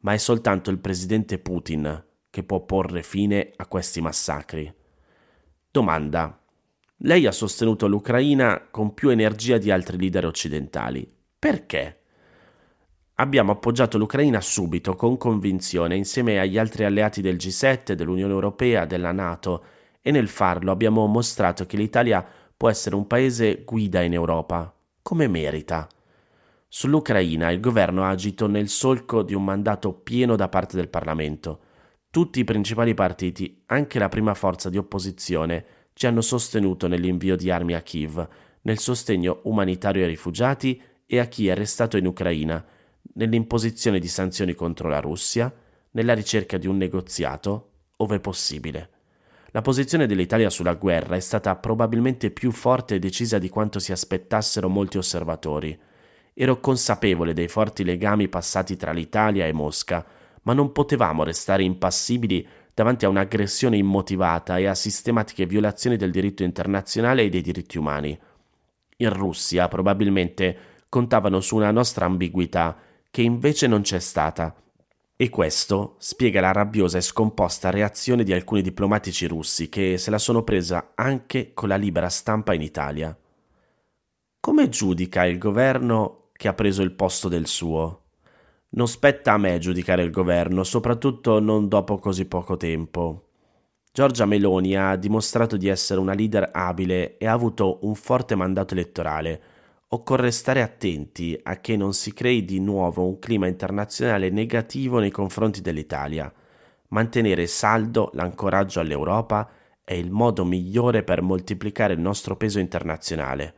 Ma 0.00 0.12
è 0.12 0.16
soltanto 0.16 0.70
il 0.70 0.78
presidente 0.78 1.38
Putin 1.38 2.04
che 2.30 2.44
può 2.44 2.60
porre 2.60 3.02
fine 3.02 3.52
a 3.56 3.66
questi 3.66 4.00
massacri. 4.00 4.72
Domanda. 5.70 6.40
Lei 6.98 7.26
ha 7.26 7.32
sostenuto 7.32 7.88
l'Ucraina 7.88 8.68
con 8.70 8.94
più 8.94 9.08
energia 9.08 9.58
di 9.58 9.70
altri 9.70 9.98
leader 9.98 10.26
occidentali. 10.26 11.10
Perché? 11.38 12.00
Abbiamo 13.14 13.52
appoggiato 13.52 13.98
l'Ucraina 13.98 14.40
subito, 14.40 14.94
con 14.94 15.16
convinzione, 15.16 15.96
insieme 15.96 16.38
agli 16.38 16.58
altri 16.58 16.84
alleati 16.84 17.20
del 17.20 17.36
G7, 17.36 17.92
dell'Unione 17.92 18.32
Europea, 18.32 18.84
della 18.84 19.12
Nato, 19.12 19.64
e 20.00 20.10
nel 20.10 20.28
farlo 20.28 20.70
abbiamo 20.70 21.06
mostrato 21.06 21.66
che 21.66 21.76
l'Italia 21.76 22.24
può 22.56 22.70
essere 22.70 22.96
un 22.96 23.06
paese 23.06 23.62
guida 23.64 24.02
in 24.02 24.14
Europa, 24.14 24.74
come 25.02 25.28
merita. 25.28 25.88
Sull'Ucraina 26.68 27.50
il 27.50 27.60
governo 27.60 28.04
ha 28.04 28.10
agito 28.10 28.46
nel 28.46 28.68
solco 28.68 29.22
di 29.22 29.34
un 29.34 29.44
mandato 29.44 29.92
pieno 29.92 30.36
da 30.36 30.48
parte 30.48 30.76
del 30.76 30.88
Parlamento. 30.88 31.60
Tutti 32.10 32.40
i 32.40 32.44
principali 32.44 32.94
partiti, 32.94 33.62
anche 33.66 33.98
la 33.98 34.08
prima 34.08 34.34
forza 34.34 34.68
di 34.68 34.78
opposizione, 34.78 35.64
ci 35.94 36.06
hanno 36.06 36.20
sostenuto 36.20 36.86
nell'invio 36.86 37.36
di 37.36 37.50
armi 37.50 37.74
a 37.74 37.82
Kiev, 37.82 38.28
nel 38.62 38.78
sostegno 38.78 39.40
umanitario 39.44 40.02
ai 40.02 40.08
rifugiati 40.08 40.80
e 41.06 41.18
a 41.18 41.26
chi 41.26 41.48
è 41.48 41.54
restato 41.54 41.96
in 41.96 42.06
Ucraina, 42.06 42.64
nell'imposizione 43.14 43.98
di 43.98 44.08
sanzioni 44.08 44.54
contro 44.54 44.88
la 44.88 45.00
Russia, 45.00 45.52
nella 45.92 46.14
ricerca 46.14 46.56
di 46.56 46.66
un 46.66 46.76
negoziato, 46.76 47.70
ove 47.96 48.20
possibile. 48.20 48.99
La 49.52 49.62
posizione 49.62 50.06
dell'Italia 50.06 50.48
sulla 50.48 50.74
guerra 50.74 51.16
è 51.16 51.20
stata 51.20 51.56
probabilmente 51.56 52.30
più 52.30 52.52
forte 52.52 52.94
e 52.94 52.98
decisa 53.00 53.38
di 53.38 53.48
quanto 53.48 53.80
si 53.80 53.90
aspettassero 53.90 54.68
molti 54.68 54.96
osservatori. 54.96 55.76
Ero 56.34 56.60
consapevole 56.60 57.32
dei 57.32 57.48
forti 57.48 57.82
legami 57.82 58.28
passati 58.28 58.76
tra 58.76 58.92
l'Italia 58.92 59.46
e 59.46 59.52
Mosca, 59.52 60.06
ma 60.42 60.52
non 60.52 60.70
potevamo 60.70 61.24
restare 61.24 61.64
impassibili 61.64 62.46
davanti 62.72 63.04
a 63.04 63.08
un'aggressione 63.08 63.76
immotivata 63.76 64.56
e 64.56 64.66
a 64.66 64.74
sistematiche 64.76 65.46
violazioni 65.46 65.96
del 65.96 66.12
diritto 66.12 66.44
internazionale 66.44 67.22
e 67.22 67.28
dei 67.28 67.42
diritti 67.42 67.76
umani. 67.76 68.16
In 68.98 69.12
Russia 69.12 69.66
probabilmente 69.66 70.56
contavano 70.88 71.40
su 71.40 71.56
una 71.56 71.72
nostra 71.72 72.04
ambiguità 72.04 72.76
che 73.10 73.22
invece 73.22 73.66
non 73.66 73.82
c'è 73.82 73.98
stata. 73.98 74.54
E 75.22 75.28
questo 75.28 75.96
spiega 75.98 76.40
la 76.40 76.50
rabbiosa 76.50 76.96
e 76.96 77.02
scomposta 77.02 77.68
reazione 77.68 78.24
di 78.24 78.32
alcuni 78.32 78.62
diplomatici 78.62 79.26
russi 79.26 79.68
che 79.68 79.98
se 79.98 80.08
la 80.08 80.16
sono 80.16 80.44
presa 80.44 80.92
anche 80.94 81.52
con 81.52 81.68
la 81.68 81.76
libera 81.76 82.08
stampa 82.08 82.54
in 82.54 82.62
Italia. 82.62 83.14
Come 84.40 84.70
giudica 84.70 85.26
il 85.26 85.36
governo 85.36 86.28
che 86.32 86.48
ha 86.48 86.54
preso 86.54 86.80
il 86.80 86.92
posto 86.92 87.28
del 87.28 87.46
suo? 87.46 88.04
Non 88.70 88.88
spetta 88.88 89.34
a 89.34 89.36
me 89.36 89.58
giudicare 89.58 90.02
il 90.02 90.10
governo, 90.10 90.64
soprattutto 90.64 91.38
non 91.38 91.68
dopo 91.68 91.98
così 91.98 92.24
poco 92.24 92.56
tempo. 92.56 93.28
Giorgia 93.92 94.24
Meloni 94.24 94.74
ha 94.74 94.96
dimostrato 94.96 95.58
di 95.58 95.68
essere 95.68 96.00
una 96.00 96.14
leader 96.14 96.48
abile 96.50 97.18
e 97.18 97.26
ha 97.26 97.32
avuto 97.32 97.80
un 97.82 97.94
forte 97.94 98.34
mandato 98.36 98.72
elettorale. 98.72 99.42
Occorre 99.92 100.30
stare 100.30 100.62
attenti 100.62 101.36
a 101.42 101.56
che 101.56 101.76
non 101.76 101.94
si 101.94 102.12
crei 102.12 102.44
di 102.44 102.60
nuovo 102.60 103.04
un 103.04 103.18
clima 103.18 103.48
internazionale 103.48 104.30
negativo 104.30 105.00
nei 105.00 105.10
confronti 105.10 105.60
dell'Italia. 105.62 106.32
Mantenere 106.90 107.48
saldo 107.48 108.10
l'ancoraggio 108.12 108.78
all'Europa 108.78 109.50
è 109.82 109.94
il 109.94 110.12
modo 110.12 110.44
migliore 110.44 111.02
per 111.02 111.22
moltiplicare 111.22 111.94
il 111.94 111.98
nostro 111.98 112.36
peso 112.36 112.60
internazionale. 112.60 113.52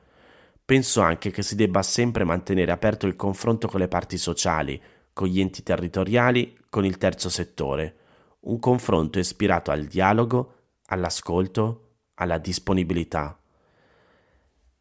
Penso 0.64 1.02
anche 1.02 1.30
che 1.30 1.42
si 1.42 1.54
debba 1.54 1.82
sempre 1.82 2.24
mantenere 2.24 2.72
aperto 2.72 3.06
il 3.06 3.14
confronto 3.14 3.68
con 3.68 3.80
le 3.80 3.88
parti 3.88 4.16
sociali, 4.16 4.80
con 5.12 5.28
gli 5.28 5.38
enti 5.38 5.62
territoriali, 5.62 6.56
con 6.70 6.86
il 6.86 6.96
terzo 6.96 7.28
settore, 7.28 7.96
un 8.44 8.58
confronto 8.58 9.18
ispirato 9.18 9.70
al 9.70 9.84
dialogo, 9.84 10.54
all'ascolto, 10.86 11.96
alla 12.14 12.38
disponibilità. 12.38 13.36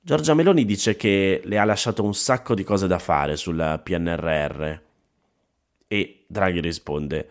Giorgia 0.03 0.33
Meloni 0.33 0.65
dice 0.65 0.95
che 0.95 1.41
le 1.43 1.59
ha 1.59 1.63
lasciato 1.63 2.03
un 2.03 2.15
sacco 2.15 2.55
di 2.55 2.63
cose 2.63 2.87
da 2.87 2.97
fare 2.97 3.35
sul 3.35 3.79
PNRR. 3.83 4.73
E 5.87 6.25
Draghi 6.25 6.59
risponde: 6.59 7.29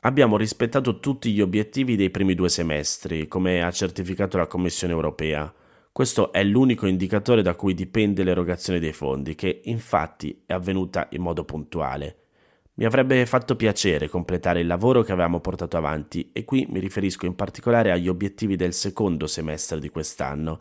Abbiamo 0.00 0.38
rispettato 0.38 1.00
tutti 1.00 1.30
gli 1.30 1.42
obiettivi 1.42 1.96
dei 1.96 2.08
primi 2.08 2.34
due 2.34 2.48
semestri, 2.48 3.28
come 3.28 3.62
ha 3.62 3.70
certificato 3.70 4.38
la 4.38 4.46
Commissione 4.46 4.94
europea. 4.94 5.52
Questo 5.92 6.32
è 6.32 6.42
l'unico 6.44 6.86
indicatore 6.86 7.42
da 7.42 7.54
cui 7.54 7.74
dipende 7.74 8.24
l'erogazione 8.24 8.78
dei 8.78 8.94
fondi, 8.94 9.34
che 9.34 9.60
infatti 9.64 10.44
è 10.46 10.54
avvenuta 10.54 11.08
in 11.10 11.20
modo 11.20 11.44
puntuale. 11.44 12.16
Mi 12.76 12.86
avrebbe 12.86 13.26
fatto 13.26 13.54
piacere 13.54 14.08
completare 14.08 14.60
il 14.60 14.66
lavoro 14.66 15.02
che 15.02 15.12
avevamo 15.12 15.40
portato 15.40 15.76
avanti 15.76 16.30
e 16.32 16.44
qui 16.44 16.66
mi 16.70 16.80
riferisco 16.80 17.26
in 17.26 17.34
particolare 17.34 17.92
agli 17.92 18.08
obiettivi 18.08 18.56
del 18.56 18.72
secondo 18.72 19.26
semestre 19.26 19.78
di 19.78 19.90
quest'anno. 19.90 20.60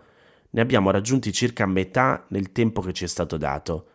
Ne 0.49 0.61
abbiamo 0.61 0.91
raggiunti 0.91 1.31
circa 1.31 1.65
metà 1.65 2.25
nel 2.29 2.51
tempo 2.51 2.81
che 2.81 2.93
ci 2.93 3.03
è 3.03 3.07
stato 3.07 3.37
dato. 3.37 3.87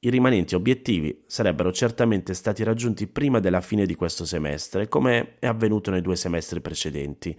I 0.00 0.10
rimanenti 0.10 0.54
obiettivi 0.54 1.24
sarebbero 1.26 1.72
certamente 1.72 2.32
stati 2.32 2.62
raggiunti 2.62 3.08
prima 3.08 3.40
della 3.40 3.60
fine 3.60 3.84
di 3.84 3.94
questo 3.94 4.24
semestre, 4.24 4.88
come 4.88 5.36
è 5.38 5.46
avvenuto 5.46 5.90
nei 5.90 6.02
due 6.02 6.14
semestri 6.14 6.60
precedenti. 6.60 7.36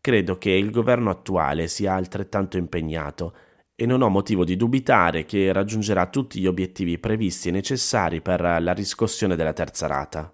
Credo 0.00 0.38
che 0.38 0.50
il 0.50 0.70
governo 0.70 1.10
attuale 1.10 1.68
sia 1.68 1.94
altrettanto 1.94 2.58
impegnato 2.58 3.34
e 3.74 3.86
non 3.86 4.02
ho 4.02 4.08
motivo 4.08 4.44
di 4.44 4.56
dubitare 4.56 5.24
che 5.24 5.52
raggiungerà 5.52 6.06
tutti 6.06 6.38
gli 6.38 6.46
obiettivi 6.46 6.98
previsti 6.98 7.48
e 7.48 7.52
necessari 7.52 8.20
per 8.20 8.40
la 8.40 8.72
riscossione 8.72 9.36
della 9.36 9.52
terza 9.52 9.86
rata. 9.86 10.32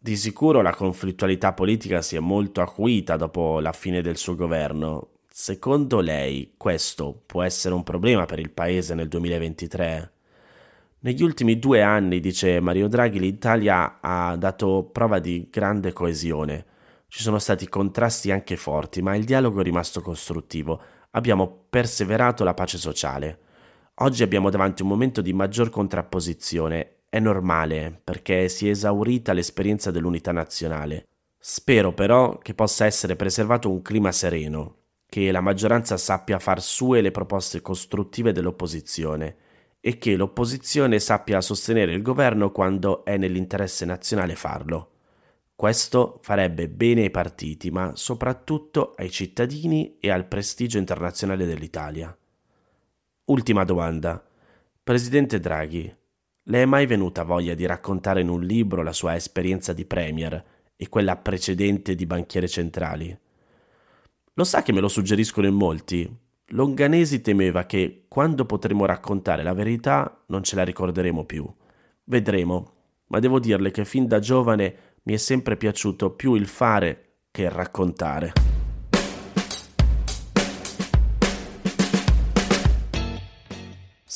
Di 0.00 0.16
sicuro 0.16 0.62
la 0.62 0.72
conflittualità 0.72 1.52
politica 1.52 2.02
si 2.02 2.14
è 2.14 2.20
molto 2.20 2.60
acuita 2.60 3.16
dopo 3.16 3.58
la 3.58 3.72
fine 3.72 4.00
del 4.00 4.16
suo 4.16 4.36
governo. 4.36 5.17
Secondo 5.40 6.00
lei 6.00 6.54
questo 6.56 7.22
può 7.24 7.44
essere 7.44 7.72
un 7.72 7.84
problema 7.84 8.26
per 8.26 8.40
il 8.40 8.50
paese 8.50 8.96
nel 8.96 9.06
2023? 9.06 10.12
Negli 10.98 11.22
ultimi 11.22 11.60
due 11.60 11.80
anni, 11.80 12.18
dice 12.18 12.58
Mario 12.58 12.88
Draghi, 12.88 13.20
l'Italia 13.20 14.00
ha 14.00 14.34
dato 14.34 14.90
prova 14.90 15.20
di 15.20 15.46
grande 15.48 15.92
coesione. 15.92 16.66
Ci 17.06 17.22
sono 17.22 17.38
stati 17.38 17.68
contrasti 17.68 18.32
anche 18.32 18.56
forti, 18.56 19.00
ma 19.00 19.14
il 19.14 19.22
dialogo 19.22 19.60
è 19.60 19.62
rimasto 19.62 20.00
costruttivo. 20.00 20.82
Abbiamo 21.12 21.66
perseverato 21.70 22.42
la 22.42 22.54
pace 22.54 22.76
sociale. 22.76 23.38
Oggi 24.00 24.24
abbiamo 24.24 24.50
davanti 24.50 24.82
un 24.82 24.88
momento 24.88 25.20
di 25.20 25.32
maggior 25.32 25.70
contrapposizione. 25.70 27.02
È 27.08 27.20
normale, 27.20 28.00
perché 28.02 28.48
si 28.48 28.66
è 28.66 28.70
esaurita 28.70 29.32
l'esperienza 29.32 29.92
dell'unità 29.92 30.32
nazionale. 30.32 31.04
Spero 31.38 31.94
però 31.94 32.38
che 32.38 32.54
possa 32.54 32.86
essere 32.86 33.14
preservato 33.14 33.70
un 33.70 33.82
clima 33.82 34.10
sereno, 34.10 34.77
che 35.08 35.30
la 35.32 35.40
maggioranza 35.40 35.96
sappia 35.96 36.38
far 36.38 36.60
sue 36.60 37.00
le 37.00 37.10
proposte 37.10 37.62
costruttive 37.62 38.32
dell'opposizione 38.32 39.36
e 39.80 39.96
che 39.96 40.16
l'opposizione 40.16 40.98
sappia 40.98 41.40
sostenere 41.40 41.92
il 41.92 42.02
governo 42.02 42.52
quando 42.52 43.04
è 43.04 43.16
nell'interesse 43.16 43.86
nazionale 43.86 44.34
farlo. 44.34 44.90
Questo 45.54 46.18
farebbe 46.22 46.68
bene 46.68 47.02
ai 47.02 47.10
partiti, 47.10 47.70
ma 47.70 47.92
soprattutto 47.96 48.92
ai 48.96 49.10
cittadini 49.10 49.96
e 49.98 50.10
al 50.10 50.26
prestigio 50.26 50.78
internazionale 50.78 51.46
dell'Italia. 51.46 52.16
Ultima 53.24 53.64
domanda. 53.64 54.22
Presidente 54.82 55.40
Draghi, 55.40 55.92
le 56.42 56.62
è 56.62 56.64
mai 56.64 56.86
venuta 56.86 57.24
voglia 57.24 57.54
di 57.54 57.66
raccontare 57.66 58.20
in 58.20 58.28
un 58.28 58.42
libro 58.42 58.82
la 58.82 58.92
sua 58.92 59.16
esperienza 59.16 59.72
di 59.72 59.84
Premier 59.84 60.44
e 60.76 60.88
quella 60.88 61.16
precedente 61.16 61.94
di 61.94 62.06
banchiere 62.06 62.46
centrali? 62.46 63.18
Lo 64.38 64.44
sa 64.44 64.62
che 64.62 64.70
me 64.70 64.78
lo 64.78 64.86
suggeriscono 64.86 65.48
in 65.48 65.54
molti? 65.54 66.08
Longanesi 66.50 67.20
temeva 67.22 67.64
che 67.64 68.04
quando 68.06 68.44
potremo 68.44 68.86
raccontare 68.86 69.42
la 69.42 69.52
verità 69.52 70.22
non 70.26 70.44
ce 70.44 70.54
la 70.54 70.62
ricorderemo 70.62 71.24
più. 71.24 71.44
Vedremo, 72.04 72.72
ma 73.06 73.18
devo 73.18 73.40
dirle 73.40 73.72
che 73.72 73.84
fin 73.84 74.06
da 74.06 74.20
giovane 74.20 74.76
mi 75.02 75.14
è 75.14 75.16
sempre 75.16 75.56
piaciuto 75.56 76.12
più 76.12 76.34
il 76.34 76.46
fare 76.46 77.16
che 77.32 77.42
il 77.42 77.50
raccontare. 77.50 78.47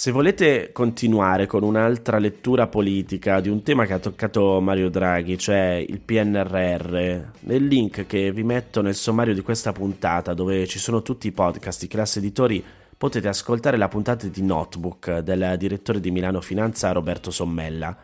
Se 0.03 0.11
volete 0.11 0.73
continuare 0.73 1.47
con 1.47 1.63
un'altra 1.63 2.19
lettura 2.19 2.67
politica 2.67 3.39
di 3.39 3.49
un 3.49 3.63
tema 3.63 3.87
che 3.87 3.93
ha 3.93 4.01
toccato 4.01 4.61
Mario 4.61 4.91
Draghi, 4.91 5.39
cioè 5.39 5.75
il 5.75 6.01
PNRR, 6.01 7.21
nel 7.43 7.65
link 7.65 8.07
che 8.07 8.33
vi 8.33 8.43
metto 8.43 8.83
nel 8.83 8.97
sommario 8.97 9.33
di 9.33 9.43
questa 9.43 9.71
puntata, 9.71 10.35
dove 10.35 10.67
ci 10.67 10.81
sono 10.81 11.03
tutti 11.03 11.29
i 11.29 11.31
podcast 11.31 11.83
di 11.83 11.87
classe 11.87 12.19
editori, 12.19 12.65
potete 12.99 13.29
ascoltare 13.29 13.77
la 13.77 13.87
puntata 13.87 14.27
di 14.27 14.43
Notebook 14.43 15.19
del 15.19 15.55
direttore 15.57 16.01
di 16.01 16.11
Milano 16.11 16.41
Finanza 16.41 16.91
Roberto 16.91 17.31
Sommella. 17.31 17.97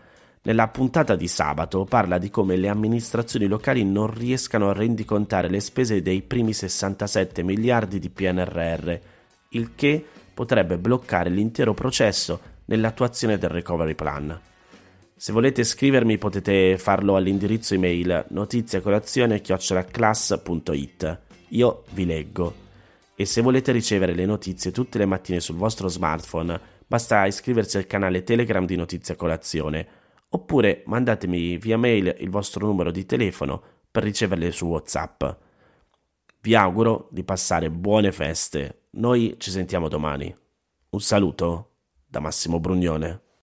Nella 0.42 0.68
puntata 0.68 1.16
di 1.16 1.26
sabato 1.26 1.84
parla 1.84 2.18
di 2.18 2.30
come 2.30 2.54
le 2.54 2.68
amministrazioni 2.68 3.48
locali 3.48 3.84
non 3.84 4.14
riescano 4.14 4.70
a 4.70 4.72
rendicontare 4.72 5.48
le 5.48 5.58
spese 5.58 6.00
dei 6.00 6.22
primi 6.22 6.52
67 6.52 7.42
miliardi 7.42 7.98
di 7.98 8.08
PNRR, 8.08 8.98
il 9.48 9.70
che 9.74 10.04
potrebbe 10.38 10.78
bloccare 10.78 11.30
l'intero 11.30 11.74
processo 11.74 12.40
nell'attuazione 12.66 13.38
del 13.38 13.50
recovery 13.50 13.96
plan. 13.96 14.40
Se 15.16 15.32
volete 15.32 15.64
scrivermi 15.64 16.16
potete 16.16 16.78
farlo 16.78 17.16
all'indirizzo 17.16 17.74
email 17.74 18.26
notiziacolazione.it. 18.28 21.18
Io 21.48 21.82
vi 21.90 22.06
leggo. 22.06 22.54
E 23.16 23.24
se 23.24 23.40
volete 23.40 23.72
ricevere 23.72 24.14
le 24.14 24.26
notizie 24.26 24.70
tutte 24.70 24.98
le 24.98 25.06
mattine 25.06 25.40
sul 25.40 25.56
vostro 25.56 25.88
smartphone, 25.88 26.60
basta 26.86 27.26
iscriversi 27.26 27.76
al 27.76 27.88
canale 27.88 28.22
Telegram 28.22 28.64
di 28.64 28.76
Notizia 28.76 29.16
Colazione, 29.16 29.88
oppure 30.28 30.84
mandatemi 30.86 31.58
via 31.58 31.76
mail 31.76 32.14
il 32.20 32.30
vostro 32.30 32.64
numero 32.64 32.92
di 32.92 33.04
telefono 33.04 33.60
per 33.90 34.04
riceverle 34.04 34.52
su 34.52 34.66
WhatsApp. 34.66 35.24
Vi 36.42 36.54
auguro 36.54 37.08
di 37.10 37.24
passare 37.24 37.72
buone 37.72 38.12
feste. 38.12 38.77
Noi 38.90 39.34
ci 39.38 39.50
sentiamo 39.50 39.88
domani. 39.88 40.34
Un 40.90 41.00
saluto 41.00 41.72
da 42.06 42.20
Massimo 42.20 42.58
Brugnone. 42.58 43.27